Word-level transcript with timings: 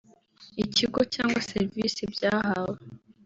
ikigo 0.63 0.99
cyangwa 1.13 1.45
serivise 1.49 2.01
byahawe 2.13 2.79